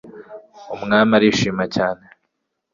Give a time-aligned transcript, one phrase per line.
[0.75, 2.05] umwami arishima cyane